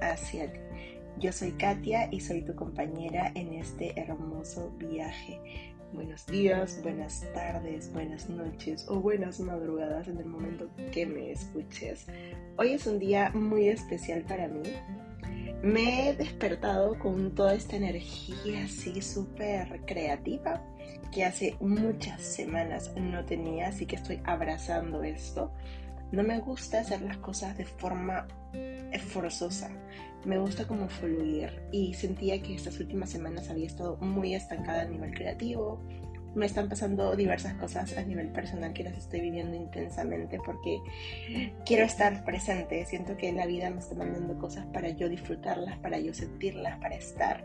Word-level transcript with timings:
hacia 0.00 0.52
ti. 0.52 0.60
Yo 1.18 1.32
soy 1.32 1.52
Katia 1.52 2.08
y 2.10 2.20
soy 2.20 2.42
tu 2.42 2.54
compañera 2.54 3.30
en 3.34 3.52
este 3.54 3.98
hermoso 4.00 4.70
viaje. 4.78 5.74
Buenos 5.92 6.24
días, 6.26 6.80
buenas 6.82 7.26
tardes, 7.34 7.92
buenas 7.92 8.28
noches 8.30 8.86
o 8.88 9.00
buenas 9.00 9.40
madrugadas 9.40 10.08
en 10.08 10.18
el 10.18 10.26
momento 10.26 10.70
que 10.92 11.04
me 11.04 11.32
escuches. 11.32 12.06
Hoy 12.56 12.72
es 12.72 12.86
un 12.86 12.98
día 12.98 13.30
muy 13.34 13.68
especial 13.68 14.22
para 14.22 14.48
mí. 14.48 14.62
Me 15.62 16.08
he 16.08 16.14
despertado 16.14 16.98
con 16.98 17.34
toda 17.34 17.54
esta 17.54 17.76
energía 17.76 18.64
así 18.64 19.02
súper 19.02 19.80
creativa 19.84 20.64
que 21.12 21.24
hace 21.24 21.56
muchas 21.60 22.22
semanas 22.22 22.92
no 22.96 23.24
tenía, 23.24 23.68
así 23.68 23.84
que 23.84 23.96
estoy 23.96 24.20
abrazando 24.24 25.02
esto. 25.02 25.52
No 26.12 26.22
me 26.22 26.40
gusta 26.40 26.80
hacer 26.80 27.02
las 27.02 27.18
cosas 27.18 27.56
de 27.56 27.64
forma 27.64 28.26
forzosa. 28.98 29.70
Me 30.24 30.38
gusta 30.38 30.66
como 30.66 30.88
fluir 30.88 31.62
y 31.72 31.94
sentía 31.94 32.42
que 32.42 32.54
estas 32.54 32.78
últimas 32.80 33.10
semanas 33.10 33.48
había 33.48 33.66
estado 33.66 33.96
muy 33.98 34.34
estancada 34.34 34.82
a 34.82 34.86
nivel 34.86 35.14
creativo. 35.14 35.80
Me 36.34 36.46
están 36.46 36.68
pasando 36.68 37.16
diversas 37.16 37.54
cosas 37.54 37.96
a 37.96 38.02
nivel 38.02 38.28
personal 38.28 38.72
que 38.72 38.84
las 38.84 38.96
estoy 38.96 39.20
viviendo 39.20 39.56
intensamente 39.56 40.38
porque 40.44 40.78
quiero 41.64 41.84
estar 41.84 42.24
presente. 42.24 42.84
Siento 42.86 43.16
que 43.16 43.32
la 43.32 43.46
vida 43.46 43.70
me 43.70 43.80
está 43.80 43.94
mandando 43.94 44.38
cosas 44.38 44.66
para 44.66 44.90
yo 44.90 45.08
disfrutarlas, 45.08 45.78
para 45.78 45.98
yo 45.98 46.14
sentirlas, 46.14 46.78
para 46.78 46.96
estar 46.96 47.44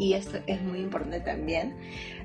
y 0.00 0.14
esto 0.14 0.38
es 0.46 0.62
muy 0.62 0.80
importante 0.80 1.20
también. 1.20 1.76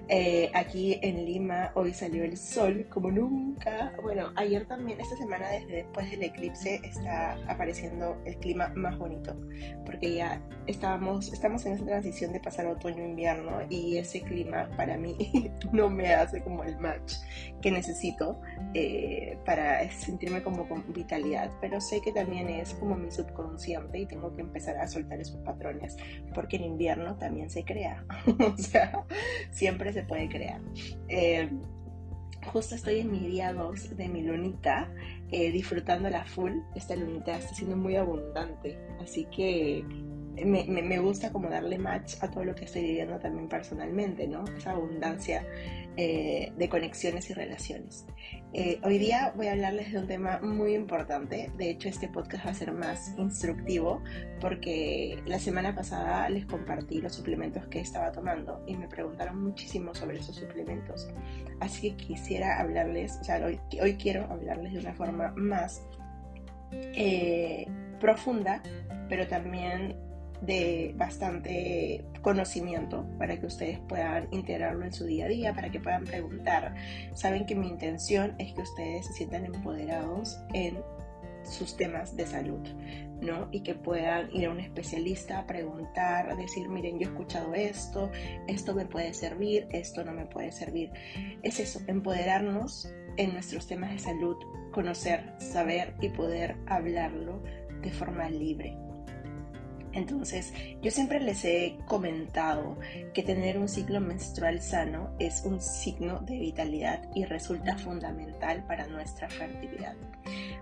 Eh, 0.07 0.51
aquí 0.53 0.99
en 1.01 1.25
Lima 1.25 1.71
hoy 1.73 1.91
salió 1.93 2.23
el 2.23 2.37
sol 2.37 2.87
como 2.89 3.11
nunca. 3.11 3.91
Bueno, 4.01 4.31
ayer 4.35 4.65
también, 4.65 5.01
esta 5.01 5.17
semana 5.17 5.49
desde 5.49 5.83
después 5.83 6.09
del 6.11 6.23
eclipse 6.23 6.79
está 6.83 7.37
apareciendo 7.47 8.15
el 8.25 8.37
clima 8.37 8.71
más 8.75 8.97
bonito, 8.97 9.35
porque 9.85 10.15
ya 10.15 10.41
estábamos, 10.67 11.33
estamos 11.33 11.65
en 11.65 11.73
esa 11.73 11.85
transición 11.85 12.33
de 12.33 12.39
pasar 12.39 12.67
otoño-invierno 12.67 13.65
y 13.69 13.97
ese 13.97 14.21
clima 14.21 14.69
para 14.77 14.95
mí 14.97 15.17
no 15.73 15.89
me 15.89 16.13
hace 16.13 16.41
como 16.41 16.63
el 16.63 16.77
match 16.77 17.13
que 17.61 17.71
necesito 17.71 18.39
eh, 18.73 19.37
para 19.45 19.89
sentirme 19.91 20.43
como 20.43 20.69
con 20.69 20.93
vitalidad, 20.93 21.51
pero 21.59 21.81
sé 21.81 21.99
que 22.01 22.11
también 22.11 22.47
es 22.47 22.75
como 22.75 22.95
mi 22.95 23.09
subconsciente 23.11 23.99
y 23.99 24.05
tengo 24.05 24.33
que 24.35 24.41
empezar 24.41 24.77
a 24.77 24.87
soltar 24.87 25.19
esos 25.19 25.37
patrones, 25.41 25.97
porque 26.33 26.57
en 26.57 26.63
invierno 26.63 27.15
también 27.17 27.49
se 27.49 27.64
crea, 27.65 28.05
o 28.39 28.57
sea, 28.57 29.05
siempre 29.51 29.93
se 29.93 30.03
puede 30.03 30.29
crear. 30.29 30.61
Eh, 31.07 31.49
justo 32.51 32.75
estoy 32.75 32.99
en 32.99 33.11
mi 33.11 33.19
día 33.19 33.53
2 33.53 33.97
de 33.97 34.07
mi 34.07 34.21
lunita, 34.21 34.91
eh, 35.31 35.51
disfrutando 35.51 36.09
la 36.09 36.25
full. 36.25 36.53
Esta 36.75 36.95
lunita 36.95 37.37
está 37.37 37.53
siendo 37.53 37.75
muy 37.77 37.95
abundante, 37.95 38.77
así 39.01 39.25
que 39.25 39.83
me, 40.43 40.99
gusta 40.99 41.31
como 41.31 41.49
darle 41.49 41.77
match 41.77 42.15
a 42.21 42.29
todo 42.29 42.43
lo 42.43 42.55
que 42.55 42.65
estoy 42.65 42.83
viviendo 42.83 43.19
también 43.19 43.47
personalmente, 43.47 44.27
¿no? 44.27 44.43
Esa 44.57 44.71
abundancia 44.71 45.45
eh, 45.97 46.51
de 46.57 46.69
conexiones 46.69 47.29
y 47.29 47.33
relaciones. 47.33 48.05
Eh, 48.53 48.79
hoy 48.83 48.97
día 48.97 49.33
voy 49.35 49.47
a 49.47 49.53
hablarles 49.53 49.91
de 49.91 49.99
un 49.99 50.07
tema 50.07 50.39
muy 50.41 50.73
importante. 50.73 51.51
De 51.57 51.69
hecho, 51.69 51.89
este 51.89 52.07
podcast 52.07 52.45
va 52.45 52.51
a 52.51 52.53
ser 52.53 52.71
más 52.73 53.13
instructivo 53.17 54.01
porque 54.41 55.21
la 55.25 55.39
semana 55.39 55.73
pasada 55.73 56.27
les 56.29 56.45
compartí 56.45 57.01
los 57.01 57.13
suplementos 57.13 57.65
que 57.67 57.79
estaba 57.79 58.11
tomando 58.11 58.63
y 58.67 58.75
me 58.75 58.87
preguntaron 58.87 59.41
muchísimo 59.41 59.93
sobre 59.95 60.19
esos 60.19 60.35
suplementos. 60.35 61.07
Así 61.59 61.91
que 61.91 62.07
quisiera 62.07 62.59
hablarles, 62.59 63.17
o 63.21 63.23
sea, 63.23 63.45
hoy, 63.45 63.59
hoy 63.81 63.95
quiero 63.95 64.25
hablarles 64.25 64.73
de 64.73 64.79
una 64.79 64.93
forma 64.93 65.33
más 65.35 65.81
eh, 66.71 67.67
profunda, 67.99 68.61
pero 69.09 69.27
también 69.27 69.95
de 70.41 70.93
bastante 70.97 72.05
conocimiento 72.21 73.05
para 73.17 73.39
que 73.39 73.45
ustedes 73.45 73.79
puedan 73.87 74.27
integrarlo 74.31 74.85
en 74.85 74.93
su 74.93 75.05
día 75.05 75.25
a 75.25 75.29
día, 75.29 75.53
para 75.53 75.69
que 75.69 75.79
puedan 75.79 76.03
preguntar. 76.03 76.75
Saben 77.13 77.45
que 77.45 77.55
mi 77.55 77.67
intención 77.67 78.35
es 78.39 78.53
que 78.53 78.61
ustedes 78.61 79.07
se 79.07 79.13
sientan 79.13 79.45
empoderados 79.45 80.39
en 80.53 80.77
sus 81.43 81.77
temas 81.77 82.15
de 82.15 82.25
salud, 82.25 82.67
¿no? 83.21 83.47
Y 83.51 83.61
que 83.61 83.75
puedan 83.75 84.33
ir 84.35 84.47
a 84.47 84.51
un 84.51 84.59
especialista 84.59 85.39
a 85.39 85.47
preguntar, 85.47 86.35
decir, 86.35 86.67
miren, 86.69 86.99
yo 86.99 87.07
he 87.07 87.11
escuchado 87.11 87.53
esto, 87.53 88.11
esto 88.47 88.73
me 88.73 88.85
puede 88.85 89.13
servir, 89.13 89.67
esto 89.71 90.03
no 90.03 90.11
me 90.11 90.25
puede 90.25 90.51
servir. 90.51 90.91
Es 91.43 91.59
eso, 91.59 91.79
empoderarnos 91.87 92.91
en 93.17 93.33
nuestros 93.33 93.67
temas 93.67 93.91
de 93.91 93.99
salud, 93.99 94.35
conocer, 94.71 95.33
saber 95.37 95.93
y 96.01 96.09
poder 96.09 96.55
hablarlo 96.67 97.41
de 97.81 97.91
forma 97.91 98.29
libre. 98.29 98.77
Entonces, 99.95 100.53
yo 100.81 100.91
siempre 100.91 101.21
les 101.21 101.43
he 101.45 101.77
comentado 101.85 102.77
que 103.13 103.23
tener 103.23 103.57
un 103.57 103.69
ciclo 103.69 104.01
menstrual 104.01 104.61
sano 104.61 105.15
es 105.19 105.43
un 105.45 105.61
signo 105.61 106.19
de 106.19 106.37
vitalidad 106.37 107.09
y 107.15 107.23
resulta 107.23 107.77
fundamental 107.77 108.65
para 108.67 108.87
nuestra 108.87 109.29
fertilidad. 109.29 109.95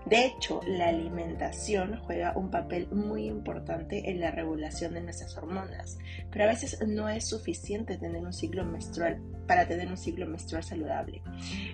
De 0.06 0.26
hecho, 0.26 0.60
la 0.66 0.88
alimentación 0.88 1.98
juega 2.04 2.36
un 2.36 2.50
papel 2.50 2.86
muy 2.92 3.26
importante 3.26 4.10
en 4.10 4.20
la 4.20 4.30
regulación 4.30 4.94
de 4.94 5.00
nuestras 5.00 5.36
hormonas, 5.36 5.98
pero 6.30 6.44
a 6.44 6.48
veces 6.48 6.78
no 6.86 7.08
es 7.08 7.26
suficiente 7.26 7.96
tener 7.96 8.24
un 8.24 8.32
ciclo 8.32 8.64
menstrual 8.64 9.20
para 9.48 9.66
tener 9.66 9.88
un 9.88 9.96
ciclo 9.96 10.26
menstrual 10.26 10.62
saludable. 10.62 11.22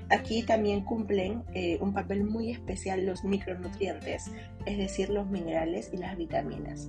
Aquí 0.09 0.45
también 0.45 0.83
cumplen 0.83 1.45
eh, 1.53 1.77
un 1.81 1.93
papel 1.93 2.25
muy 2.25 2.53
especial 2.53 3.05
los 3.05 3.23
micronutrientes, 3.23 4.31
es 4.65 4.79
decir, 4.79 5.11
los 5.11 5.29
minerales 5.29 5.91
y 5.93 5.99
las 5.99 6.17
vitaminas 6.17 6.89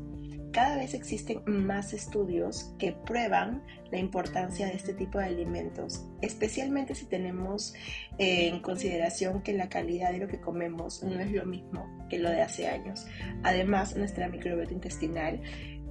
cada 0.51 0.77
vez 0.77 0.93
existen 0.93 1.41
más 1.45 1.93
estudios 1.93 2.73
que 2.77 2.93
prueban 2.93 3.63
la 3.91 3.97
importancia 3.97 4.67
de 4.67 4.73
este 4.73 4.93
tipo 4.93 5.19
de 5.19 5.25
alimentos, 5.25 6.05
especialmente 6.21 6.95
si 6.95 7.05
tenemos 7.05 7.73
en 8.17 8.61
consideración 8.61 9.41
que 9.41 9.53
la 9.53 9.69
calidad 9.69 10.11
de 10.11 10.19
lo 10.19 10.27
que 10.27 10.39
comemos 10.39 11.03
no 11.03 11.19
es 11.19 11.31
lo 11.31 11.45
mismo 11.45 11.87
que 12.09 12.19
lo 12.19 12.29
de 12.29 12.41
hace 12.41 12.67
años. 12.67 13.05
Además, 13.43 13.95
nuestra 13.95 14.27
microbiota 14.27 14.73
intestinal 14.73 15.41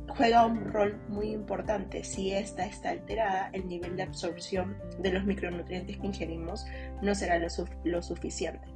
juega 0.09 0.47
un 0.47 0.65
rol 0.72 1.00
muy 1.09 1.31
importante. 1.31 2.04
Si 2.04 2.32
esta 2.32 2.66
está 2.66 2.91
alterada, 2.91 3.50
el 3.53 3.69
nivel 3.69 3.97
de 3.97 4.03
absorción 4.03 4.76
de 4.99 5.12
los 5.12 5.25
micronutrientes 5.25 5.97
que 5.99 6.06
ingerimos 6.06 6.66
no 7.03 7.15
será 7.15 7.41
lo 7.84 8.03
suficiente. 8.03 8.69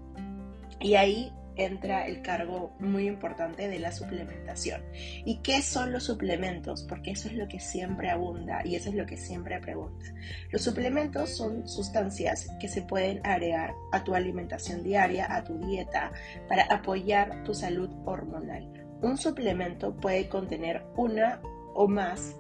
Y 0.81 0.95
ahí 0.95 1.33
entra 1.57 2.07
el 2.07 2.23
cargo 2.23 2.75
muy 2.79 3.07
importante 3.07 3.69
de 3.69 3.79
la 3.79 3.93
suplementación. 3.93 4.83
¿Y 5.25 5.39
qué 5.39 5.63
son 5.63 5.93
los 5.93 6.05
suplementos? 6.05 6.83
Porque 6.89 7.13
eso 7.13 7.29
es 7.29 7.35
lo 7.35 7.49
que 7.49 7.61
siempre 7.61 8.11
abunda 8.11 8.61
y 8.65 8.77
eso 8.77 8.89
es 8.89 8.95
lo 8.95 9.07
que 9.07 9.17
siempre 9.17 9.61
pregunta. 9.61 10.07
Los 10.51 10.63
suplementos 10.63 11.31
son 11.31 11.67
sustancias 11.69 12.49
que 12.61 12.69
se 12.69 12.83
pueden 12.83 13.21
agregar 13.25 13.75
a 13.93 14.05
tu 14.05 14.15
alimentación 14.15 14.83
diaria, 14.83 15.35
a 15.35 15.45
tu 15.45 15.59
dieta, 15.59 16.13
para 16.49 16.65
apoyar 16.65 17.43
tu 17.45 17.55
salud 17.55 17.91
hormonal. 18.05 18.71
Un 19.03 19.19
suplemento 19.19 19.95
puede 19.97 20.29
contener 20.29 20.85
una 20.97 21.41
o 21.75 21.89
más 21.89 22.37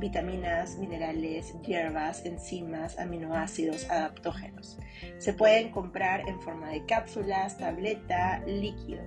vitaminas, 0.00 0.76
minerales, 0.78 1.54
hierbas, 1.62 2.24
enzimas, 2.24 2.98
aminoácidos, 2.98 3.88
adaptógenos. 3.90 4.78
Se 5.18 5.32
pueden 5.32 5.70
comprar 5.70 6.28
en 6.28 6.40
forma 6.40 6.70
de 6.70 6.84
cápsulas, 6.86 7.58
tableta, 7.58 8.42
líquido 8.46 9.02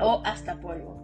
o 0.00 0.22
hasta 0.24 0.60
polvo. 0.60 0.96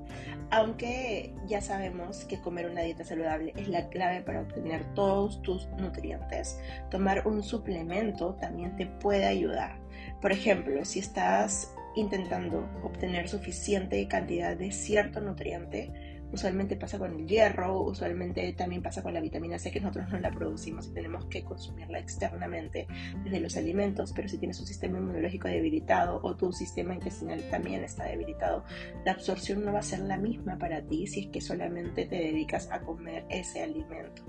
Aunque 0.50 1.34
ya 1.46 1.60
sabemos 1.60 2.24
que 2.26 2.40
comer 2.40 2.70
una 2.70 2.82
dieta 2.82 3.04
saludable 3.04 3.52
es 3.56 3.66
la 3.68 3.88
clave 3.88 4.20
para 4.20 4.42
obtener 4.42 4.84
todos 4.94 5.42
tus 5.42 5.66
nutrientes, 5.78 6.60
tomar 6.90 7.26
un 7.26 7.42
suplemento 7.42 8.34
también 8.34 8.76
te 8.76 8.86
puede 8.86 9.24
ayudar. 9.24 9.78
Por 10.20 10.32
ejemplo, 10.32 10.84
si 10.84 11.00
estás 11.00 11.74
intentando 11.96 12.68
obtener 12.82 13.28
suficiente 13.28 14.06
cantidad 14.08 14.56
de 14.56 14.70
cierto 14.70 15.20
nutriente, 15.20 15.92
usualmente 16.34 16.76
pasa 16.76 16.98
con 16.98 17.14
el 17.14 17.26
hierro, 17.26 17.82
usualmente 17.82 18.52
también 18.52 18.82
pasa 18.82 19.02
con 19.02 19.14
la 19.14 19.20
vitamina 19.20 19.58
C 19.58 19.70
que 19.70 19.80
nosotros 19.80 20.10
no 20.10 20.18
la 20.18 20.30
producimos 20.30 20.88
y 20.88 20.92
tenemos 20.92 21.26
que 21.26 21.44
consumirla 21.44 21.98
externamente 21.98 22.86
desde 23.22 23.40
los 23.40 23.56
alimentos, 23.56 24.12
pero 24.12 24.28
si 24.28 24.38
tienes 24.38 24.58
un 24.60 24.66
sistema 24.66 24.98
inmunológico 24.98 25.48
debilitado 25.48 26.20
o 26.22 26.36
tu 26.36 26.52
sistema 26.52 26.94
intestinal 26.94 27.42
también 27.50 27.84
está 27.84 28.04
debilitado, 28.04 28.64
la 29.04 29.12
absorción 29.12 29.64
no 29.64 29.72
va 29.72 29.78
a 29.78 29.82
ser 29.82 30.00
la 30.00 30.18
misma 30.18 30.58
para 30.58 30.82
ti 30.82 31.06
si 31.06 31.20
es 31.20 31.26
que 31.28 31.40
solamente 31.40 32.06
te 32.06 32.16
dedicas 32.16 32.68
a 32.70 32.80
comer 32.80 33.24
ese 33.30 33.62
alimento. 33.62 34.22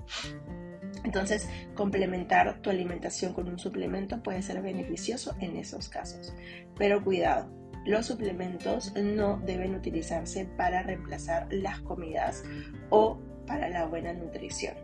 Entonces, 1.04 1.48
complementar 1.74 2.60
tu 2.62 2.70
alimentación 2.70 3.32
con 3.32 3.48
un 3.48 3.58
suplemento 3.58 4.22
puede 4.22 4.42
ser 4.42 4.62
beneficioso 4.62 5.36
en 5.40 5.56
esos 5.56 5.88
casos. 5.88 6.34
Pero 6.76 7.02
cuidado, 7.04 7.50
los 7.86 8.06
suplementos 8.06 8.92
no 8.94 9.38
deben 9.38 9.74
utilizarse 9.74 10.44
para 10.56 10.82
reemplazar 10.82 11.46
las 11.50 11.80
comidas 11.80 12.44
o 12.90 13.18
para 13.46 13.68
la 13.68 13.86
buena 13.86 14.12
nutrición. 14.12 14.74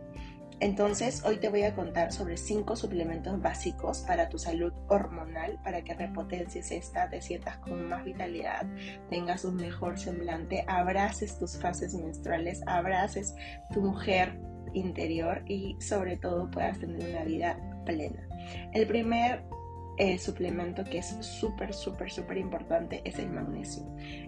Entonces, 0.59 1.23
hoy 1.25 1.37
te 1.37 1.49
voy 1.49 1.63
a 1.63 1.75
contar 1.75 2.13
sobre 2.13 2.37
cinco 2.37 2.77
suplementos 2.77 3.41
básicos 3.41 3.99
para 4.07 4.29
tu 4.29 4.37
salud 4.37 4.71
hormonal, 4.87 5.59
para 5.61 5.83
que 5.83 5.93
repotencies 5.93 6.71
esta, 6.71 7.09
te 7.09 7.21
sientas 7.21 7.57
con 7.57 7.89
más 7.89 8.05
vitalidad, 8.05 8.65
tengas 9.09 9.43
un 9.43 9.57
mejor 9.57 9.99
semblante, 9.99 10.63
abraces 10.67 11.37
tus 11.37 11.57
fases 11.57 11.93
menstruales, 11.95 12.61
abraces 12.65 13.35
tu 13.73 13.81
mujer 13.81 14.39
interior 14.73 15.43
y 15.47 15.75
sobre 15.81 16.15
todo 16.15 16.49
puedas 16.49 16.79
tener 16.79 17.09
una 17.09 17.25
vida 17.25 17.59
plena. 17.85 18.25
El 18.71 18.87
primer 18.87 19.43
el 19.97 20.19
suplemento 20.19 20.83
que 20.83 20.99
es 20.99 21.15
súper, 21.21 21.73
súper, 21.73 22.11
súper 22.11 22.37
importante 22.37 23.01
es 23.05 23.19
el 23.19 23.29
magnesio. 23.29 23.83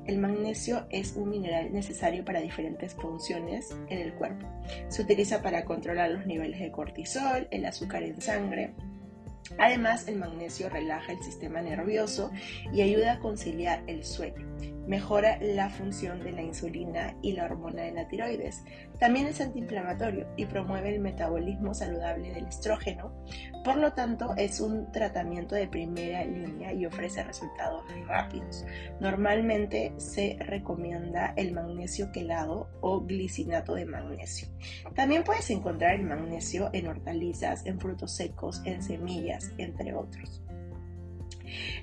El 0.06 0.20
magnesio 0.20 0.86
es 0.90 1.16
un 1.16 1.30
mineral 1.30 1.74
necesario 1.74 2.24
para 2.24 2.42
diferentes 2.42 2.94
funciones 2.94 3.76
en 3.90 4.00
el 4.00 4.14
cuerpo. 4.14 4.48
Se 4.90 5.02
utiliza 5.02 5.42
para 5.42 5.66
controlar 5.66 6.12
los 6.12 6.26
niveles 6.26 6.60
de 6.60 6.72
cortisol, 6.72 7.48
el 7.52 7.66
azúcar 7.66 8.04
en 8.04 8.22
sangre, 8.22 8.74
Además, 9.60 10.08
el 10.08 10.16
magnesio 10.16 10.70
relaja 10.70 11.12
el 11.12 11.22
sistema 11.22 11.62
nervioso 11.62 12.32
y 12.74 12.82
ayuda 12.82 13.14
a 13.14 13.20
conciliar 13.20 13.84
el 13.86 14.04
sueño 14.04 14.44
mejora 14.88 15.38
la 15.42 15.70
función 15.70 16.24
de 16.24 16.32
la 16.32 16.42
insulina 16.42 17.16
y 17.22 17.34
la 17.34 17.46
hormona 17.46 17.84
de 17.84 17.92
la 17.92 18.08
tiroides. 18.08 18.64
También 19.00 19.28
es 19.28 19.42
antiinflamatorio 19.42 20.28
y 20.38 20.46
promueve 20.46 20.94
el 20.94 21.02
metabolismo 21.02 21.74
saludable 21.74 22.34
del 22.34 22.46
estrógeno. 22.46 23.14
Por 23.64 23.78
lo 23.78 23.94
tanto, 23.94 24.36
es 24.38 24.60
un 24.60 24.92
tratamiento 24.92 25.56
de 25.56 25.68
primera 25.68 26.24
línea 26.24 26.74
y 26.74 26.86
ofrece 26.86 27.24
resultados 27.24 27.84
rápidos. 28.08 28.66
Normalmente 29.00 29.94
se 29.98 30.38
recomienda 30.40 31.34
el 31.36 31.54
magnesio 31.54 32.12
quelado 32.12 32.70
o 32.82 33.02
glicinato 33.02 33.74
de 33.74 33.86
magnesio. 33.86 34.48
También 34.94 35.24
puedes 35.24 35.50
encontrar 35.50 35.96
el 35.96 36.04
magnesio 36.04 36.70
en 36.74 36.88
hortalizas, 36.88 37.66
en 37.66 37.80
frutos 37.80 38.16
secos, 38.16 38.62
en 38.66 38.84
semillas, 38.84 39.52
entre 39.58 39.94
otros. 39.94 40.45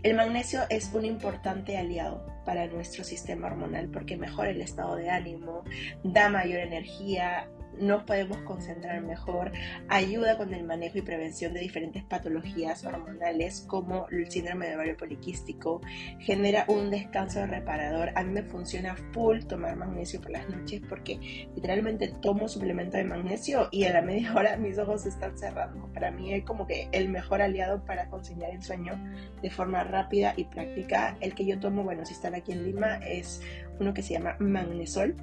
El 0.03 0.15
magnesio 0.15 0.63
es 0.69 0.91
un 0.93 1.05
importante 1.05 1.77
aliado 1.77 2.27
para 2.45 2.67
nuestro 2.67 3.05
sistema 3.05 3.47
hormonal 3.47 3.89
porque 3.89 4.17
mejora 4.17 4.51
el 4.51 4.61
estado 4.61 4.97
de 4.97 5.11
ánimo, 5.11 5.65
da 6.03 6.29
mayor 6.29 6.61
energía, 6.61 7.49
nos 7.79 8.05
podemos 8.05 8.39
concentrar 8.39 9.03
mejor, 9.03 9.53
ayuda 9.89 10.37
con 10.37 10.55
el 10.55 10.65
manejo 10.65 10.99
y 10.99 11.03
prevención 11.03 11.55
de 11.55 11.61
diferentes 11.61 12.05
patologías 12.05 12.85
hormonales 12.85 13.65
como 13.67 14.09
el 14.11 14.31
síndrome 14.31 14.69
de 14.69 14.77
ovario 14.77 14.97
poliquístico, 14.97 15.81
genera 16.19 16.65
un 16.69 16.91
descanso 16.91 17.45
reparador. 17.47 18.11
A 18.15 18.23
mí 18.23 18.33
me 18.33 18.43
funciona 18.43 18.97
full 19.13 19.41
tomar 19.41 19.77
magnesio 19.77 20.21
por 20.21 20.31
las 20.31 20.49
noches 20.49 20.83
porque 20.89 21.49
literalmente 21.55 22.13
tomo 22.21 22.49
suplemento 22.49 22.97
de 22.97 23.05
magnesio 23.05 23.69
y 23.71 23.85
a 23.85 23.93
la 23.93 24.03
media 24.03 24.35
hora 24.35 24.57
mis 24.57 24.79
ojos 24.79 25.07
están 25.07 25.37
cerrando. 25.39 25.93
Para 25.93 26.11
mí 26.11 26.33
es 26.33 26.45
como 26.45 26.67
que 26.67 26.89
el 26.93 27.09
mejor 27.09 27.43
aliado 27.43 27.85
para 27.85 28.09
conciliar 28.09 28.51
el 28.53 28.63
sueño 28.63 28.93
de 29.41 29.51
forma 29.51 29.85
rápida 29.85 30.35
y 30.37 30.45
práctica. 30.45 31.17
El 31.21 31.35
que 31.35 31.47
yo 31.47 31.59
tomo, 31.59 31.83
bueno, 31.83 32.05
si 32.05 32.13
están 32.13 32.35
aquí 32.35 32.53
en 32.53 32.65
Lima, 32.65 32.97
es 32.97 33.41
uno 33.81 33.95
que 33.95 34.03
se 34.03 34.15
llama 34.15 34.37
Magnesol 34.39 35.17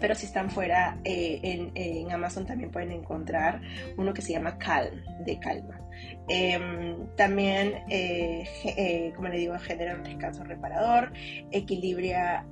pero 0.00 0.14
si 0.14 0.26
están 0.26 0.50
fuera 0.50 0.98
eh, 1.04 1.40
en, 1.74 2.12
Amazon 2.12 2.46
también 2.46 2.70
pueden 2.70 2.92
encontrar 2.92 3.60
uno 3.96 4.14
que 4.14 4.22
se 4.22 4.32
llama 4.32 4.58
Calm, 4.58 5.02
de 5.24 5.38
calma. 5.38 5.80
Em, 6.28 7.06
también, 7.16 7.84
eh, 7.88 8.44
eh, 8.64 9.12
como 9.16 9.28
le 9.28 9.38
digo, 9.38 9.58
genera 9.58 9.94
un 9.94 10.02
descanso 10.02 10.44
reparador, 10.44 11.12
equilibra 11.50 12.46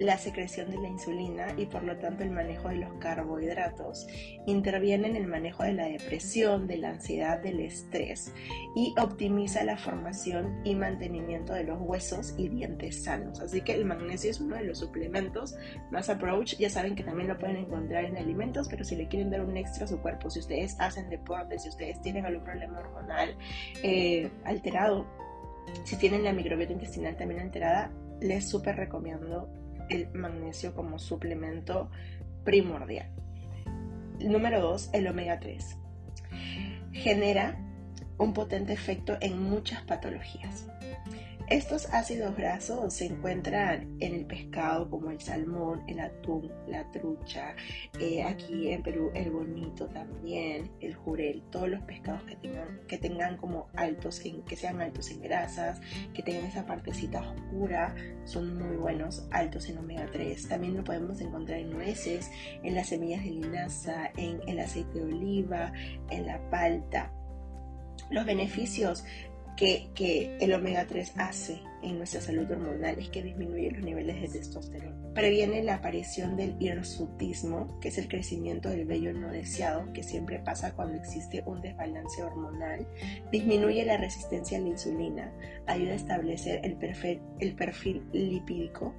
la 0.00 0.16
secreción 0.16 0.70
de 0.70 0.78
la 0.78 0.88
insulina 0.88 1.54
y 1.58 1.66
por 1.66 1.82
lo 1.84 1.96
tanto 1.98 2.24
el 2.24 2.30
manejo 2.30 2.70
de 2.70 2.76
los 2.76 2.92
carbohidratos 2.94 4.06
interviene 4.46 5.08
en 5.08 5.16
el 5.16 5.26
manejo 5.26 5.62
de 5.62 5.74
la 5.74 5.84
depresión, 5.84 6.66
de 6.66 6.78
la 6.78 6.88
ansiedad, 6.88 7.38
del 7.38 7.60
estrés 7.60 8.32
y 8.74 8.94
optimiza 8.98 9.62
la 9.62 9.76
formación 9.76 10.62
y 10.64 10.74
mantenimiento 10.74 11.52
de 11.52 11.64
los 11.64 11.78
huesos 11.80 12.34
y 12.38 12.48
dientes 12.48 13.04
sanos. 13.04 13.40
Así 13.40 13.60
que 13.60 13.74
el 13.74 13.84
magnesio 13.84 14.30
es 14.30 14.40
uno 14.40 14.56
de 14.56 14.64
los 14.64 14.78
suplementos 14.78 15.54
más 15.90 16.08
approach. 16.08 16.56
Ya 16.56 16.70
saben 16.70 16.96
que 16.96 17.04
también 17.04 17.28
lo 17.28 17.38
pueden 17.38 17.56
encontrar 17.56 18.06
en 18.06 18.16
alimentos, 18.16 18.68
pero 18.68 18.84
si 18.84 18.96
le 18.96 19.06
quieren 19.06 19.30
dar 19.30 19.42
un 19.42 19.56
extra 19.58 19.84
a 19.84 19.88
su 19.88 20.00
cuerpo, 20.00 20.30
si 20.30 20.40
ustedes 20.40 20.76
hacen 20.80 21.10
deporte, 21.10 21.58
si 21.58 21.68
ustedes 21.68 22.00
tienen 22.00 22.24
algún 22.24 22.44
problema 22.44 22.80
hormonal 22.80 23.36
eh, 23.82 24.30
alterado, 24.44 25.06
si 25.84 25.96
tienen 25.96 26.24
la 26.24 26.32
microbiota 26.32 26.72
intestinal 26.72 27.16
también 27.16 27.40
alterada, 27.40 27.92
les 28.20 28.48
súper 28.48 28.76
recomiendo 28.76 29.50
el 29.90 30.08
magnesio 30.12 30.74
como 30.74 30.98
suplemento 30.98 31.90
primordial. 32.44 33.10
Número 34.20 34.60
2, 34.60 34.90
el 34.92 35.06
omega 35.06 35.40
3. 35.40 35.76
Genera 36.92 37.58
un 38.20 38.34
potente 38.34 38.72
efecto 38.72 39.16
en 39.20 39.42
muchas 39.42 39.82
patologías. 39.82 40.66
Estos 41.48 41.92
ácidos 41.92 42.36
grasos 42.36 42.94
se 42.94 43.06
encuentran 43.06 43.96
en 43.98 44.14
el 44.14 44.24
pescado 44.24 44.88
como 44.88 45.10
el 45.10 45.20
salmón, 45.20 45.82
el 45.88 45.98
atún, 45.98 46.48
la 46.68 46.88
trucha, 46.92 47.56
eh, 47.98 48.22
aquí 48.22 48.70
en 48.70 48.84
Perú 48.84 49.10
el 49.14 49.32
bonito 49.32 49.88
también, 49.88 50.70
el 50.78 50.94
jurel, 50.94 51.42
todos 51.50 51.68
los 51.68 51.82
pescados 51.82 52.22
que 52.22 52.36
tengan, 52.36 52.80
que 52.86 52.98
tengan 52.98 53.36
como 53.36 53.66
altos 53.74 54.24
en, 54.24 54.42
que 54.42 54.54
sean 54.54 54.80
altos 54.80 55.10
en 55.10 55.22
grasas, 55.22 55.80
que 56.14 56.22
tengan 56.22 56.44
esa 56.44 56.66
partecita 56.66 57.20
oscura, 57.20 57.96
son 58.26 58.56
muy 58.56 58.76
buenos, 58.76 59.26
altos 59.32 59.68
en 59.68 59.78
omega 59.78 60.06
3. 60.12 60.46
También 60.46 60.76
lo 60.76 60.84
podemos 60.84 61.20
encontrar 61.20 61.58
en 61.58 61.70
nueces, 61.70 62.30
en 62.62 62.76
las 62.76 62.90
semillas 62.90 63.24
de 63.24 63.30
linaza, 63.30 64.12
en 64.16 64.40
el 64.46 64.60
aceite 64.60 65.00
de 65.00 65.04
oliva, 65.04 65.72
en 66.10 66.26
la 66.26 66.48
palta. 66.48 67.12
Los 68.10 68.26
beneficios 68.26 69.04
que, 69.94 70.36
el 70.40 70.54
omega 70.54 70.86
3 70.86 71.12
hace 71.16 71.60
en 71.82 71.98
nuestra 71.98 72.20
salud 72.20 72.50
hormonal 72.50 72.98
es 72.98 73.10
que 73.10 73.22
disminuye 73.22 73.70
los 73.70 73.82
niveles 73.82 74.20
de 74.20 74.38
testosterona. 74.38 75.12
Previene 75.14 75.62
la 75.62 75.76
aparición 75.76 76.36
del 76.36 76.56
hirsutismo, 76.60 77.78
que 77.80 77.88
es 77.88 77.98
el 77.98 78.08
crecimiento 78.08 78.70
del 78.70 78.86
vello 78.86 79.12
no 79.12 79.30
deseado, 79.30 79.92
que 79.92 80.02
siempre 80.02 80.38
pasa 80.38 80.74
cuando 80.74 80.96
existe 80.96 81.42
un 81.46 81.60
desbalance 81.60 82.22
hormonal. 82.22 82.86
Disminuye 83.30 83.84
la 83.84 83.98
resistencia 83.98 84.58
a 84.58 84.60
la 84.62 84.68
insulina, 84.68 85.32
ayuda 85.66 85.92
a 85.92 85.96
establecer 85.96 86.60
el 86.64 86.76
perfil, 86.76 87.20
el 87.38 87.54
perfil 87.54 88.02
lipídico, 88.12 88.94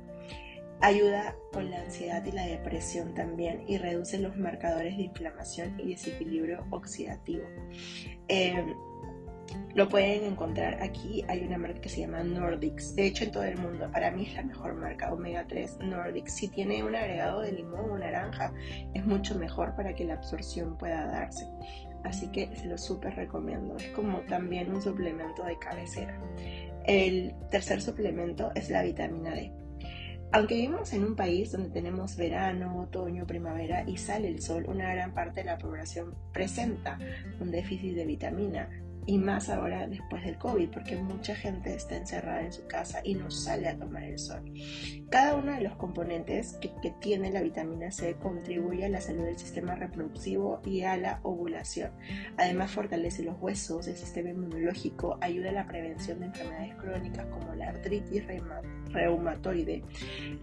ayuda 0.79 1.35
con 1.51 1.69
la 1.71 1.81
ansiedad 1.81 2.23
y 2.25 2.31
la 2.31 2.45
depresión 2.45 3.13
también 3.13 3.63
y 3.67 3.77
reduce 3.77 4.19
los 4.19 4.37
marcadores 4.37 4.97
de 4.97 5.03
inflamación 5.03 5.79
y 5.79 5.89
desequilibrio 5.89 6.65
oxidativo. 6.71 7.45
Eh, 8.27 8.63
lo 9.73 9.87
pueden 9.89 10.25
encontrar 10.25 10.81
aquí. 10.81 11.23
Hay 11.27 11.43
una 11.43 11.57
marca 11.57 11.81
que 11.81 11.89
se 11.89 12.01
llama 12.01 12.23
Nordics. 12.23 12.95
De 12.95 13.05
hecho, 13.05 13.23
en 13.23 13.31
todo 13.31 13.43
el 13.43 13.57
mundo, 13.57 13.89
para 13.91 14.11
mí 14.11 14.25
es 14.25 14.35
la 14.35 14.43
mejor 14.43 14.75
marca 14.75 15.13
Omega 15.13 15.45
3 15.47 15.79
Nordics. 15.79 16.33
Si 16.33 16.47
tiene 16.49 16.83
un 16.83 16.95
agregado 16.95 17.41
de 17.41 17.51
limón 17.51 17.91
o 17.91 17.97
naranja, 17.97 18.53
es 18.93 19.05
mucho 19.05 19.37
mejor 19.37 19.75
para 19.75 19.93
que 19.93 20.05
la 20.05 20.15
absorción 20.15 20.77
pueda 20.77 21.05
darse. 21.05 21.47
Así 22.03 22.27
que 22.31 22.55
se 22.55 22.65
lo 22.65 22.77
súper 22.77 23.15
recomiendo. 23.15 23.77
Es 23.77 23.89
como 23.89 24.19
también 24.21 24.71
un 24.73 24.81
suplemento 24.81 25.43
de 25.43 25.57
cabecera. 25.57 26.19
El 26.85 27.35
tercer 27.49 27.81
suplemento 27.81 28.51
es 28.55 28.69
la 28.69 28.81
vitamina 28.83 29.31
D. 29.31 29.53
Aunque 30.33 30.55
vivimos 30.55 30.93
en 30.93 31.03
un 31.03 31.15
país 31.15 31.51
donde 31.51 31.69
tenemos 31.69 32.15
verano, 32.15 32.79
otoño, 32.79 33.27
primavera 33.27 33.83
y 33.85 33.97
sale 33.97 34.29
el 34.29 34.41
sol, 34.41 34.65
una 34.65 34.93
gran 34.93 35.13
parte 35.13 35.41
de 35.41 35.47
la 35.47 35.57
población 35.57 36.15
presenta 36.31 36.97
un 37.41 37.51
déficit 37.51 37.95
de 37.95 38.05
vitamina 38.05 38.69
y 39.05 39.17
más 39.17 39.49
ahora 39.49 39.87
después 39.87 40.23
del 40.23 40.37
COVID, 40.37 40.69
porque 40.69 40.95
mucha 40.95 41.35
gente 41.35 41.73
está 41.73 41.97
encerrada 41.97 42.41
en 42.41 42.53
su 42.53 42.65
casa 42.67 43.01
y 43.03 43.15
no 43.15 43.31
sale 43.31 43.67
a 43.67 43.77
tomar 43.77 44.03
el 44.03 44.19
sol. 44.19 44.43
Cada 45.09 45.35
uno 45.35 45.53
de 45.53 45.61
los 45.61 45.75
componentes 45.75 46.57
que, 46.61 46.71
tiene 47.01 47.31
la 47.31 47.41
vitamina 47.41 47.91
C 47.91 48.15
contribuye 48.15 48.85
a 48.85 48.89
la 48.89 49.01
salud 49.01 49.23
del 49.23 49.37
sistema 49.37 49.75
reproductivo 49.75 50.61
y 50.65 50.81
a 50.81 50.97
la 50.97 51.19
ovulación. 51.23 51.91
Además 52.37 52.71
fortalece 52.71 53.23
los 53.23 53.39
huesos, 53.39 53.87
el 53.87 53.95
sistema 53.95 54.29
inmunológico, 54.29 55.17
ayuda 55.21 55.49
a 55.49 55.53
la 55.53 55.67
prevención 55.67 56.19
de 56.19 56.27
enfermedades 56.27 56.75
crónicas 56.75 57.25
como 57.27 57.55
la 57.55 57.69
artritis 57.69 58.23
reumatoide, 58.91 59.83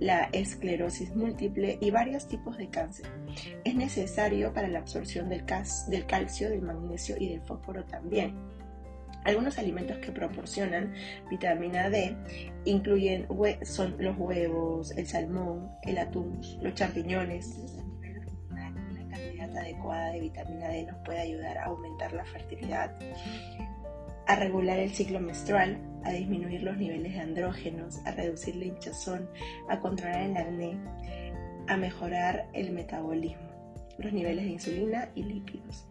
la 0.00 0.25
esclerosis 0.33 1.15
múltiple 1.15 1.79
y 1.81 1.91
varios 1.91 2.27
tipos 2.27 2.57
de 2.57 2.69
cáncer. 2.69 3.07
Es 3.65 3.75
necesario 3.75 4.53
para 4.53 4.69
la 4.69 4.81
absorción 4.81 5.29
del, 5.29 5.45
calcio, 5.45 6.50
del 6.50 6.62
magnesio 6.62 7.17
y 7.19 7.29
del 7.29 7.43
fósforo 7.43 7.85
también. 7.85 8.48
Algunos 9.25 9.59
alimentos 9.59 9.99
que 9.99 10.13
proporcionan 10.13 10.95
vitamina 11.29 11.91
D 11.91 12.17
incluyen 12.65 13.27
son 13.63 13.97
los 13.99 14.17
huevos, 14.17 14.97
el 14.97 15.07
salmón, 15.07 15.71
el 15.83 15.99
atún, 15.99 16.41
los 16.63 16.75
champiñones. 16.75 17.59
una 18.51 19.09
cantidad 19.11 19.57
adecuada 19.57 20.13
de 20.13 20.21
vitamina 20.21 20.69
D 20.69 20.85
nos 20.85 20.97
puede 21.05 21.21
ayudar 21.21 21.59
a 21.59 21.65
aumentar 21.67 22.13
la 22.13 22.25
fertilidad, 22.25 22.99
a 24.27 24.37
regular 24.37 24.79
el 24.79 24.91
ciclo 24.91 25.21
menstrual, 25.21 25.79
a 26.05 26.13
disminuir 26.13 26.63
los 26.63 26.77
niveles 26.77 27.13
de 27.13 27.21
andrógenos, 27.21 28.01
a 28.07 28.13
reducir 28.13 28.57
la 28.57 28.67
hinchazón, 28.67 29.29
a 29.69 29.79
controlar 29.81 30.23
el 30.23 30.37
acné, 30.37 30.79
a 31.67 31.77
mejorar 31.77 32.49
el 32.55 32.71
metabolismo. 32.71 33.48
Los 33.99 34.12
niveles 34.12 34.45
de 34.45 34.52
insulina 34.52 35.09
y 35.14 35.25
lípidos. 35.25 35.87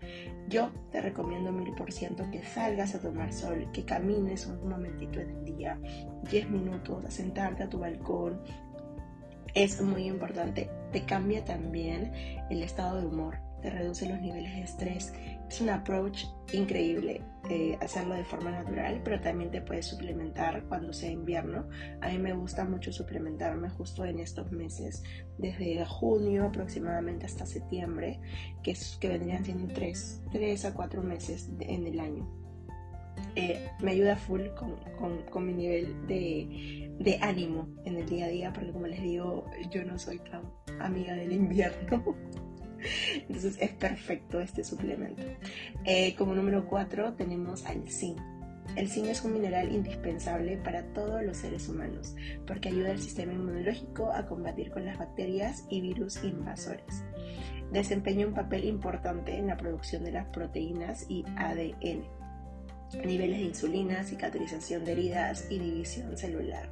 Yo 0.47 0.71
te 0.91 1.01
recomiendo 1.01 1.51
mil 1.51 1.73
por 1.73 1.91
ciento 1.91 2.29
que 2.31 2.43
salgas 2.43 2.95
a 2.95 3.01
tomar 3.01 3.33
sol, 3.33 3.69
que 3.73 3.83
camines 3.85 4.47
un 4.47 4.69
momentito 4.69 5.19
en 5.19 5.29
el 5.29 5.45
día, 5.45 5.79
10 6.29 6.49
minutos, 6.49 7.05
a 7.05 7.11
sentarte 7.11 7.63
a 7.63 7.69
tu 7.69 7.79
balcón. 7.79 8.41
Es 9.53 9.81
muy 9.81 10.03
importante, 10.05 10.69
te 10.91 11.03
cambia 11.03 11.43
también 11.43 12.11
el 12.49 12.63
estado 12.63 13.01
de 13.01 13.07
humor, 13.07 13.37
te 13.61 13.69
reduce 13.69 14.07
los 14.07 14.21
niveles 14.21 14.53
de 14.53 14.61
estrés. 14.61 15.13
Es 15.49 15.61
un 15.61 15.69
approach 15.69 16.25
increíble 16.51 17.21
eh, 17.49 17.77
hacerlo 17.81 18.15
de 18.15 18.25
forma 18.25 18.51
natural, 18.51 18.99
pero 19.03 19.21
también 19.21 19.49
te 19.49 19.61
puedes 19.61 19.85
suplementar 19.85 20.65
cuando 20.65 20.91
sea 20.91 21.09
invierno. 21.09 21.69
A 22.01 22.09
mí 22.09 22.17
me 22.17 22.33
gusta 22.33 22.65
mucho 22.65 22.91
suplementarme 22.91 23.69
justo 23.69 24.03
en 24.03 24.19
estos 24.19 24.51
meses, 24.51 25.03
desde 25.37 25.85
junio 25.85 26.45
aproximadamente 26.45 27.25
hasta 27.25 27.45
septiembre, 27.45 28.19
que, 28.63 28.71
es, 28.71 28.97
que 28.99 29.07
vendrían 29.07 29.45
siendo 29.45 29.73
3, 29.73 30.65
a 30.65 30.73
4 30.73 31.01
meses 31.01 31.49
en 31.61 31.87
el 31.87 31.99
año. 32.01 32.27
Eh, 33.35 33.69
me 33.81 33.91
ayuda 33.91 34.17
full 34.17 34.47
con, 34.57 34.75
con, 34.99 35.21
con 35.29 35.45
mi 35.45 35.53
nivel 35.53 36.05
de, 36.07 36.91
de, 36.99 37.17
ánimo 37.21 37.67
en 37.85 37.95
el 37.95 38.07
día 38.07 38.25
a 38.25 38.29
día, 38.29 38.53
porque 38.53 38.71
como 38.73 38.87
les 38.87 39.01
digo, 39.01 39.45
yo 39.71 39.85
no 39.85 39.97
soy 39.97 40.19
tan 40.19 40.43
amiga 40.79 41.13
del 41.13 41.31
invierno. 41.31 42.03
Entonces 43.13 43.57
es 43.60 43.72
perfecto 43.72 44.39
este 44.39 44.63
suplemento. 44.63 45.24
Eh, 45.86 46.15
como 46.15 46.36
número 46.36 46.67
4 46.67 47.13
tenemos 47.13 47.65
al 47.65 47.89
zinc. 47.89 48.19
El 48.75 48.89
zinc 48.89 49.07
es 49.07 49.24
un 49.24 49.34
mineral 49.34 49.74
indispensable 49.74 50.57
para 50.57 50.84
todos 50.93 51.24
los 51.24 51.38
seres 51.38 51.67
humanos 51.69 52.15
porque 52.46 52.69
ayuda 52.69 52.91
al 52.91 53.00
sistema 53.00 53.34
inmunológico 53.34 54.12
a 54.12 54.25
combatir 54.25 54.72
con 54.72 54.86
las 54.86 54.98
bacterias 54.98 55.65
y 55.69 55.81
virus 55.81 56.24
invasores. 56.24 57.03
Desempeña 57.72 58.27
un 58.27 58.34
papel 58.34 58.65
importante 58.65 59.36
en 59.36 59.48
la 59.48 59.57
producción 59.57 60.03
de 60.03 60.12
las 60.12 60.27
proteínas 60.27 61.05
y 61.10 61.25
ADN, 61.36 62.05
niveles 63.03 63.39
de 63.39 63.46
insulina, 63.46 64.03
cicatrización 64.03 64.86
de 64.86 64.91
heridas 64.93 65.48
y 65.50 65.60
división 65.60 66.17
celular. 66.17 66.69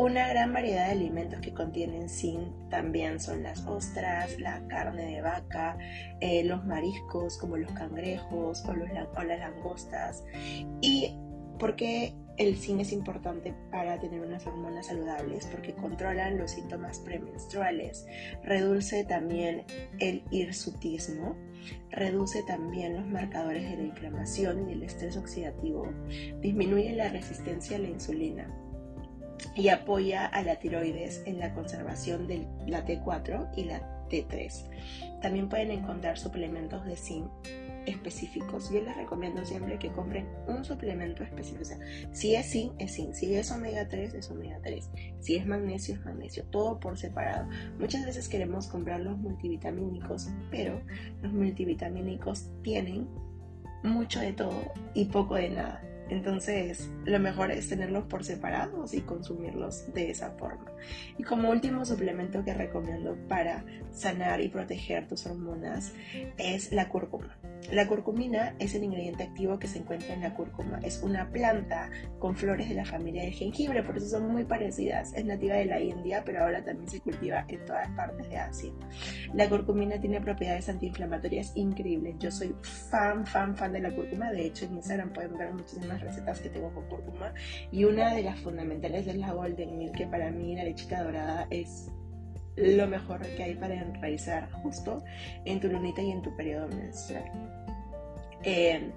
Una 0.00 0.28
gran 0.28 0.54
variedad 0.54 0.86
de 0.86 0.92
alimentos 0.92 1.40
que 1.40 1.52
contienen 1.52 2.08
zinc 2.08 2.70
también 2.70 3.20
son 3.20 3.42
las 3.42 3.66
ostras, 3.66 4.40
la 4.40 4.66
carne 4.66 5.04
de 5.04 5.20
vaca, 5.20 5.76
eh, 6.20 6.42
los 6.42 6.64
mariscos 6.64 7.36
como 7.36 7.58
los 7.58 7.70
cangrejos 7.72 8.64
o, 8.64 8.72
las 8.72 9.38
langostas. 9.38 10.24
¿Y 10.80 11.14
por 11.58 11.76
qué 11.76 12.14
el 12.38 12.56
zinc 12.56 12.80
es 12.80 12.92
importante 12.92 13.54
para 13.70 14.00
tener 14.00 14.22
unas 14.22 14.46
hormonas 14.46 14.86
saludables? 14.86 15.44
Porque 15.48 15.74
controlan 15.74 16.38
los 16.38 16.52
síntomas 16.52 17.00
premenstruales, 17.00 18.06
reduce 18.42 19.04
también 19.04 19.66
el 19.98 20.24
hirsutismo, 20.30 21.36
reduce 21.90 22.42
también 22.44 22.96
los 22.96 23.06
marcadores 23.06 23.68
de 23.68 23.76
la 23.76 23.82
inflamación 23.82 24.66
y 24.66 24.72
el 24.72 24.82
estrés 24.82 25.18
oxidativo, 25.18 25.92
disminuye 26.40 26.96
la 26.96 27.10
resistencia 27.10 27.76
a 27.76 27.80
la 27.80 27.88
insulina 27.88 28.50
y 29.54 29.68
apoya 29.68 30.26
a 30.26 30.42
la 30.42 30.56
tiroides 30.56 31.22
en 31.26 31.38
la 31.38 31.52
conservación 31.54 32.26
de 32.26 32.46
la 32.66 32.84
T4 32.84 33.50
y 33.56 33.64
la 33.64 33.80
T3. 34.08 35.20
También 35.22 35.48
pueden 35.48 35.70
encontrar 35.70 36.18
suplementos 36.18 36.84
de 36.84 36.96
zinc 36.96 37.30
específicos. 37.86 38.70
Yo 38.70 38.82
les 38.82 38.96
recomiendo 38.96 39.44
siempre 39.44 39.78
que 39.78 39.90
compren 39.90 40.26
un 40.46 40.64
suplemento 40.64 41.22
específico. 41.22 41.62
O 41.62 41.64
sea, 41.64 41.78
si 42.12 42.34
es 42.34 42.50
zinc, 42.50 42.72
es 42.78 42.94
zinc. 42.94 43.14
Si 43.14 43.34
es 43.34 43.50
omega 43.50 43.88
3, 43.88 44.14
es 44.14 44.30
omega 44.30 44.58
3. 44.62 44.90
Si 45.20 45.36
es 45.36 45.46
magnesio, 45.46 45.94
es 45.94 46.04
magnesio. 46.04 46.44
Todo 46.44 46.78
por 46.80 46.98
separado. 46.98 47.48
Muchas 47.78 48.04
veces 48.04 48.28
queremos 48.28 48.66
comprar 48.66 49.00
los 49.00 49.18
multivitamínicos, 49.18 50.28
pero 50.50 50.80
los 51.22 51.32
multivitamínicos 51.32 52.50
tienen 52.62 53.08
mucho 53.82 54.20
de 54.20 54.32
todo 54.32 54.72
y 54.94 55.06
poco 55.06 55.36
de 55.36 55.50
nada. 55.50 55.82
Entonces, 56.10 56.90
lo 57.04 57.18
mejor 57.20 57.52
es 57.52 57.68
tenerlos 57.68 58.04
por 58.04 58.24
separados 58.24 58.92
y 58.94 59.00
consumirlos 59.02 59.92
de 59.94 60.10
esa 60.10 60.32
forma. 60.32 60.66
Y 61.16 61.22
como 61.22 61.50
último 61.50 61.84
suplemento 61.84 62.44
que 62.44 62.52
recomiendo 62.52 63.16
para 63.28 63.64
sanar 63.92 64.40
y 64.40 64.48
proteger 64.48 65.06
tus 65.06 65.26
hormonas 65.26 65.92
es 66.36 66.72
la 66.72 66.88
cúrcuma. 66.88 67.36
La 67.72 67.86
curcumina 67.86 68.56
es 68.58 68.74
el 68.74 68.82
ingrediente 68.82 69.22
activo 69.22 69.58
que 69.58 69.68
se 69.68 69.78
encuentra 69.78 70.14
en 70.14 70.22
la 70.22 70.34
cúrcuma. 70.34 70.80
Es 70.82 71.02
una 71.02 71.30
planta 71.30 71.90
con 72.18 72.34
flores 72.34 72.68
de 72.68 72.74
la 72.74 72.84
familia 72.84 73.22
del 73.22 73.32
jengibre, 73.32 73.82
por 73.82 73.96
eso 73.96 74.08
son 74.08 74.32
muy 74.32 74.44
parecidas. 74.44 75.12
Es 75.14 75.24
nativa 75.24 75.54
de 75.54 75.66
la 75.66 75.80
India, 75.80 76.22
pero 76.24 76.42
ahora 76.42 76.64
también 76.64 76.90
se 76.90 77.00
cultiva 77.00 77.44
en 77.48 77.64
todas 77.64 77.88
partes 77.90 78.28
de 78.28 78.36
Asia. 78.36 78.72
La 79.34 79.48
curcumina 79.48 80.00
tiene 80.00 80.20
propiedades 80.20 80.68
antiinflamatorias 80.68 81.52
increíbles. 81.54 82.16
Yo 82.18 82.30
soy 82.32 82.54
fan, 82.62 83.24
fan, 83.24 83.54
fan 83.56 83.72
de 83.72 83.80
la 83.80 83.94
cúrcuma. 83.94 84.32
De 84.32 84.46
hecho, 84.46 84.64
en 84.64 84.74
Instagram 84.74 85.12
pueden 85.12 85.36
ver 85.38 85.52
muchísimas 85.52 85.99
recetas 86.00 86.40
que 86.40 86.50
tengo 86.50 86.72
con 86.72 86.86
cúrcuma. 86.88 87.34
Y 87.70 87.84
una 87.84 88.14
de 88.14 88.22
las 88.22 88.38
fundamentales 88.40 89.06
es 89.06 89.16
la 89.16 89.32
Golden 89.32 89.78
Milk, 89.78 89.96
que 89.96 90.06
para 90.06 90.30
mí 90.30 90.56
la 90.56 90.64
lechita 90.64 91.02
dorada 91.02 91.46
es 91.50 91.90
lo 92.56 92.86
mejor 92.86 93.20
que 93.36 93.42
hay 93.42 93.54
para 93.54 93.74
enraizar 93.74 94.50
justo 94.62 95.02
en 95.44 95.60
tu 95.60 95.68
lunita 95.68 96.02
y 96.02 96.10
en 96.10 96.22
tu 96.22 96.34
periodo 96.36 96.68
menstrual. 96.68 97.24
Eh, 98.42 98.90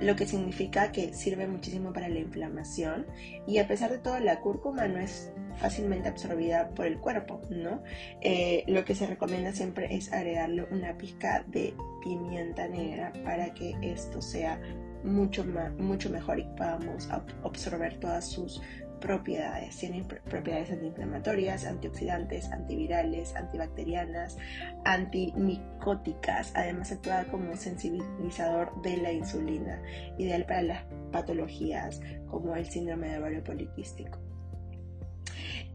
lo 0.00 0.16
que 0.16 0.26
significa 0.26 0.90
que 0.90 1.12
sirve 1.12 1.46
muchísimo 1.46 1.92
para 1.92 2.08
la 2.08 2.18
inflamación 2.18 3.06
y 3.46 3.58
a 3.58 3.68
pesar 3.68 3.90
de 3.90 3.98
todo 3.98 4.18
la 4.20 4.40
cúrcuma 4.40 4.88
no 4.88 4.98
es 4.98 5.30
fácilmente 5.58 6.08
absorbida 6.08 6.70
por 6.70 6.86
el 6.86 6.98
cuerpo, 6.98 7.40
¿no? 7.50 7.82
Eh, 8.22 8.64
lo 8.66 8.84
que 8.84 8.94
se 8.94 9.06
recomienda 9.06 9.52
siempre 9.52 9.94
es 9.94 10.12
agregarle 10.12 10.64
una 10.70 10.96
pizca 10.96 11.44
de 11.48 11.74
pimienta 12.02 12.68
negra 12.68 13.12
para 13.24 13.52
que 13.52 13.76
esto 13.82 14.22
sea 14.22 14.60
mucho, 15.06 15.44
más, 15.44 15.72
mucho 15.74 16.10
mejor 16.10 16.38
y 16.38 16.44
podamos 16.56 17.08
absorber 17.42 17.98
todas 17.98 18.28
sus 18.28 18.60
propiedades. 19.00 19.76
Tienen 19.76 20.04
propiedades 20.04 20.70
antiinflamatorias, 20.70 21.64
antioxidantes, 21.64 22.50
antivirales, 22.50 23.34
antibacterianas, 23.36 24.36
antimicóticas. 24.84 26.52
Además 26.54 26.92
actúa 26.92 27.24
como 27.24 27.56
sensibilizador 27.56 28.80
de 28.82 28.96
la 28.98 29.12
insulina, 29.12 29.80
ideal 30.18 30.44
para 30.44 30.62
las 30.62 30.84
patologías 31.12 32.00
como 32.30 32.56
el 32.56 32.66
síndrome 32.66 33.10
de 33.10 33.18
ovario 33.18 33.44
poliquístico. 33.44 34.18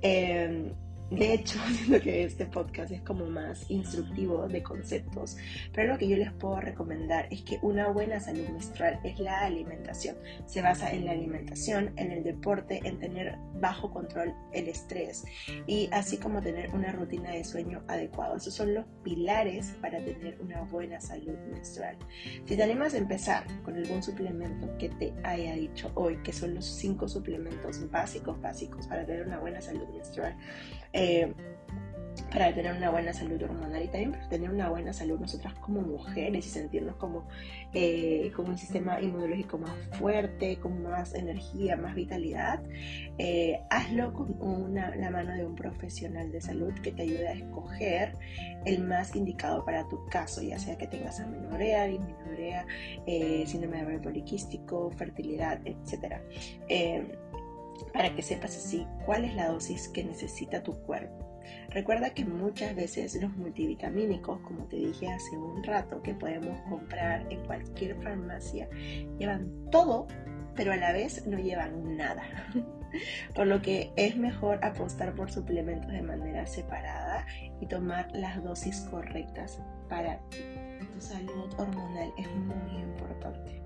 Em, 0.02 0.74
de 1.12 1.34
hecho, 1.34 1.60
siento 1.74 2.02
que 2.02 2.24
este 2.24 2.46
podcast 2.46 2.92
es 2.92 3.02
como 3.02 3.26
más 3.26 3.70
instructivo 3.70 4.48
de 4.48 4.64
conceptos, 4.64 5.36
pero 5.74 5.94
lo 5.94 6.00
que 6.00 6.08
yo 6.08 6.16
les 6.16 6.32
puedo 6.32 6.60
recomendar 6.62 7.28
es 7.30 7.42
que 7.42 7.60
una 7.62 7.90
buena 7.90 8.20
salud 8.22 8.48
menstrual 8.48 9.00
es 9.04 9.20
la 9.20 9.42
alimentación. 9.42 10.16
Se 10.46 10.62
basa 10.62 10.92
en 10.92 11.06
la 11.06 11.12
alimentación, 11.12 11.92
en 11.98 12.12
el 12.12 12.24
deporte, 12.24 12.80
en 12.86 12.98
tener 13.00 13.38
bajo 13.56 13.92
control 13.92 14.34
el 14.54 14.70
estrés 14.70 15.26
y 15.68 15.90
así 15.92 16.18
como 16.18 16.42
tener 16.42 16.74
una 16.74 16.94
rutina 16.94 17.32
de 17.32 17.44
sueño 17.44 17.84
adecuada. 17.90 18.38
Esos 18.38 18.54
son 18.54 18.74
los 18.74 18.86
pilares 19.04 19.76
para 19.82 20.04
tener 20.04 20.40
una 20.40 20.62
buena 20.64 21.02
salud 21.02 21.38
menstrual. 21.52 21.98
Si 22.46 22.56
te 22.56 22.64
animas 22.64 22.94
a 22.94 22.98
empezar 22.98 23.44
con 23.64 23.76
algún 23.76 24.02
suplemento 24.02 24.78
que 24.78 24.88
te 24.90 25.14
haya 25.24 25.56
dicho 25.56 25.92
hoy, 25.96 26.18
que 26.24 26.32
son 26.32 26.56
los 26.56 26.66
cinco 26.66 27.10
suplementos 27.10 27.90
básicos, 27.92 28.40
básicos 28.42 28.88
para 28.88 29.06
tener 29.06 29.28
una 29.28 29.40
buena 29.40 29.62
salud 29.62 29.88
menstrual, 29.90 30.38
para 32.32 32.54
tener 32.54 32.74
una 32.74 32.90
buena 32.90 33.14
salud 33.14 33.42
hormonal 33.44 33.84
y 33.84 33.88
también 33.88 34.12
para 34.12 34.30
tener 34.30 34.50
una 34.50 34.70
buena 34.70 34.94
salud 34.94 35.20
nosotras 35.20 35.54
como 35.56 35.82
mujeres 35.82 36.46
y 36.46 36.50
sentirnos 36.50 36.96
como, 36.96 37.28
eh, 37.74 38.32
como 38.36 38.50
un 38.50 38.58
sistema 38.58 39.02
inmunológico 39.02 39.58
más 39.58 39.72
fuerte, 39.98 40.58
con 40.58 40.82
más 40.82 41.14
energía, 41.14 41.76
más 41.76 41.94
vitalidad, 41.94 42.64
eh, 43.18 43.60
hazlo 43.70 44.14
con 44.14 44.42
una, 44.42 44.96
la 44.96 45.12
mano 45.12 45.34
de 45.34 45.46
un 45.46 45.56
profesional 45.56 46.32
de 46.32 46.40
salud 46.40 46.74
que 46.82 46.94
te 46.94 47.04
ayude 47.04 47.28
a 47.28 47.34
escoger 47.34 48.14
el 48.66 48.84
más 48.84 49.16
indicado 49.16 49.66
para 49.66 49.88
tu 49.90 50.06
caso, 50.08 50.42
ya 50.42 50.58
sea 50.58 50.78
que 50.78 50.88
tengas 50.88 51.20
amenorrea, 51.20 51.86
disminurea, 51.86 52.66
eh, 53.08 53.44
síndrome 53.46 53.78
de 53.78 53.84
ovario 53.84 54.02
poliquístico, 54.02 54.90
fertilidad, 54.92 55.60
etc 55.66 56.22
para 57.94 58.16
que 58.16 58.22
sepas 58.22 58.56
así 58.56 58.86
cuál 59.06 59.26
es 59.26 59.36
la 59.36 59.50
dosis 59.50 59.90
que 59.90 60.04
necesita 60.04 60.64
tu 60.64 60.74
cuerpo. 60.84 61.32
Recuerda 61.70 62.14
que 62.14 62.26
muchas 62.26 62.76
veces 62.76 63.16
los 63.22 63.36
multivitamínicos, 63.36 64.40
como 64.42 64.66
te 64.66 64.78
dije 64.78 65.08
hace 65.08 65.38
un 65.38 65.64
rato, 65.64 66.02
que 66.02 66.14
podemos 66.14 66.60
comprar 66.70 67.26
en 67.32 67.44
cualquier 67.46 67.96
farmacia, 68.02 68.70
llevan 69.18 69.50
todo, 69.72 70.08
pero 70.56 70.74
a 70.74 70.78
la 70.78 70.92
vez 70.92 71.26
no 71.28 71.40
llevan 71.40 71.98
nada. 71.98 72.24
Por 73.36 73.48
lo 73.48 73.62
que 73.62 73.92
es 73.96 74.18
mejor 74.18 74.64
apostar 74.66 75.14
por 75.16 75.32
suplementos 75.32 75.90
de 75.90 76.02
manera 76.02 76.46
separada 76.46 77.26
y 77.62 77.66
tomar 77.66 78.12
las 78.12 78.44
dosis 78.44 78.82
correctas 78.92 79.62
para 79.88 80.18
ti. 80.30 80.40
Tu 80.94 81.00
salud 81.00 81.54
hormonal 81.58 82.12
es 82.18 82.30
muy 82.36 82.82
importante 82.82 83.62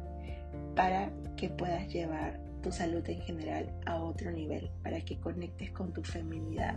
para 0.75 1.10
que 1.38 1.50
puedas 1.50 1.88
llevar 1.88 2.39
tu 2.65 2.72
salud 2.72 3.07
en 3.07 3.22
general 3.22 3.72
a 3.86 3.98
otro 3.98 4.31
nivel, 4.31 4.72
para 4.81 5.00
que 5.00 5.19
conectes 5.19 5.69
con 5.69 5.93
tu 5.93 6.01
feminidad 6.01 6.75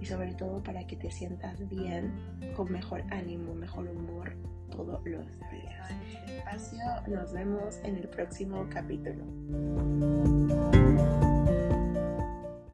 y 0.00 0.06
sobre 0.06 0.32
todo 0.32 0.62
para 0.62 0.86
que 0.86 0.96
te 0.96 1.10
sientas 1.10 1.68
bien, 1.68 2.10
con 2.56 2.72
mejor 2.72 3.04
ánimo, 3.10 3.54
mejor 3.54 3.86
humor 3.86 4.34
todos 4.70 5.04
los 5.04 5.26
días. 5.50 5.90
Nos 7.06 7.34
vemos 7.34 7.80
en 7.84 7.96
el 7.96 8.08
próximo 8.08 8.66
capítulo. 8.70 9.26